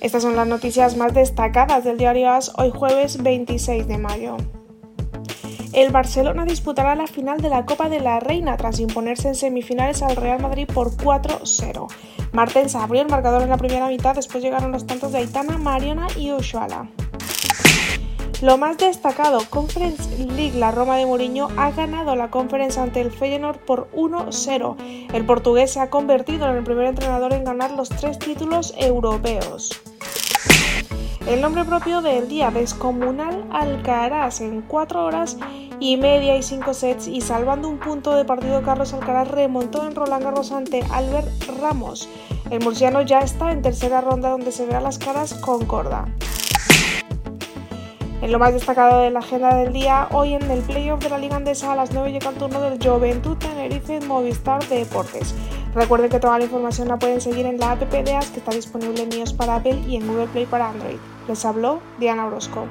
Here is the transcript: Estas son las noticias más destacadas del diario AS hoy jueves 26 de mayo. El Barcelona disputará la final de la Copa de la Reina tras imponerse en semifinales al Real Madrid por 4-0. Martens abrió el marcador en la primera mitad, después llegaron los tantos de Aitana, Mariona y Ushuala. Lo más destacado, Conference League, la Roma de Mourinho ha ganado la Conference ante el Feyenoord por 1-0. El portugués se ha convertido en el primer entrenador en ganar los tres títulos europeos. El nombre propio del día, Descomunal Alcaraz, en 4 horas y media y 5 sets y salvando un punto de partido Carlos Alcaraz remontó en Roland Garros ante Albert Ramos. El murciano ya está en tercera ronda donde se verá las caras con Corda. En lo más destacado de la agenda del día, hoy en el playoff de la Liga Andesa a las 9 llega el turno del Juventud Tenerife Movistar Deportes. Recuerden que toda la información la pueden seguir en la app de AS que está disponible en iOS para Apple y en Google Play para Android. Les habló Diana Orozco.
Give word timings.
Estas 0.00 0.22
son 0.22 0.34
las 0.34 0.46
noticias 0.46 0.96
más 0.96 1.12
destacadas 1.12 1.84
del 1.84 1.98
diario 1.98 2.30
AS 2.30 2.52
hoy 2.56 2.72
jueves 2.74 3.22
26 3.22 3.86
de 3.86 3.98
mayo. 3.98 4.38
El 5.74 5.92
Barcelona 5.92 6.46
disputará 6.46 6.94
la 6.94 7.06
final 7.06 7.42
de 7.42 7.50
la 7.50 7.66
Copa 7.66 7.90
de 7.90 8.00
la 8.00 8.18
Reina 8.18 8.56
tras 8.56 8.80
imponerse 8.80 9.28
en 9.28 9.34
semifinales 9.34 10.02
al 10.02 10.16
Real 10.16 10.40
Madrid 10.40 10.66
por 10.72 10.96
4-0. 10.96 11.86
Martens 12.32 12.74
abrió 12.76 13.02
el 13.02 13.08
marcador 13.08 13.42
en 13.42 13.50
la 13.50 13.58
primera 13.58 13.88
mitad, 13.88 14.14
después 14.14 14.42
llegaron 14.42 14.72
los 14.72 14.86
tantos 14.86 15.12
de 15.12 15.18
Aitana, 15.18 15.58
Mariona 15.58 16.06
y 16.16 16.32
Ushuala. 16.32 16.88
Lo 18.40 18.56
más 18.56 18.78
destacado, 18.78 19.40
Conference 19.50 20.08
League, 20.16 20.58
la 20.58 20.70
Roma 20.70 20.96
de 20.96 21.04
Mourinho 21.04 21.48
ha 21.58 21.72
ganado 21.72 22.16
la 22.16 22.30
Conference 22.30 22.80
ante 22.80 23.02
el 23.02 23.10
Feyenoord 23.10 23.58
por 23.66 23.90
1-0. 23.92 24.76
El 25.12 25.26
portugués 25.26 25.72
se 25.72 25.80
ha 25.80 25.90
convertido 25.90 26.48
en 26.48 26.56
el 26.56 26.64
primer 26.64 26.86
entrenador 26.86 27.34
en 27.34 27.44
ganar 27.44 27.72
los 27.72 27.90
tres 27.90 28.18
títulos 28.18 28.72
europeos. 28.78 29.82
El 31.26 31.40
nombre 31.40 31.64
propio 31.64 32.02
del 32.02 32.28
día, 32.28 32.50
Descomunal 32.50 33.44
Alcaraz, 33.50 34.40
en 34.40 34.62
4 34.62 35.04
horas 35.04 35.36
y 35.78 35.96
media 35.96 36.36
y 36.36 36.42
5 36.42 36.74
sets 36.74 37.08
y 37.08 37.20
salvando 37.20 37.68
un 37.68 37.78
punto 37.78 38.14
de 38.14 38.24
partido 38.24 38.62
Carlos 38.62 38.92
Alcaraz 38.92 39.28
remontó 39.28 39.86
en 39.86 39.94
Roland 39.94 40.24
Garros 40.24 40.50
ante 40.50 40.82
Albert 40.90 41.28
Ramos. 41.60 42.08
El 42.50 42.64
murciano 42.64 43.02
ya 43.02 43.20
está 43.20 43.52
en 43.52 43.62
tercera 43.62 44.00
ronda 44.00 44.30
donde 44.30 44.50
se 44.50 44.66
verá 44.66 44.80
las 44.80 44.98
caras 44.98 45.34
con 45.34 45.66
Corda. 45.66 46.06
En 48.22 48.32
lo 48.32 48.38
más 48.38 48.52
destacado 48.52 49.00
de 49.00 49.10
la 49.10 49.20
agenda 49.20 49.54
del 49.56 49.72
día, 49.72 50.08
hoy 50.10 50.34
en 50.34 50.50
el 50.50 50.60
playoff 50.60 51.02
de 51.02 51.08
la 51.08 51.16
Liga 51.16 51.36
Andesa 51.36 51.72
a 51.72 51.76
las 51.76 51.92
9 51.92 52.12
llega 52.12 52.28
el 52.28 52.36
turno 52.36 52.60
del 52.60 52.78
Juventud 52.78 53.38
Tenerife 53.38 54.00
Movistar 54.00 54.62
Deportes. 54.68 55.34
Recuerden 55.74 56.10
que 56.10 56.18
toda 56.18 56.38
la 56.38 56.44
información 56.44 56.88
la 56.88 56.98
pueden 56.98 57.20
seguir 57.20 57.46
en 57.46 57.58
la 57.58 57.72
app 57.72 57.80
de 57.80 58.16
AS 58.16 58.30
que 58.30 58.38
está 58.38 58.50
disponible 58.50 59.02
en 59.02 59.12
iOS 59.12 59.34
para 59.34 59.56
Apple 59.56 59.80
y 59.86 59.96
en 59.96 60.06
Google 60.06 60.26
Play 60.26 60.46
para 60.46 60.68
Android. 60.68 60.98
Les 61.28 61.44
habló 61.44 61.80
Diana 61.98 62.26
Orozco. 62.26 62.66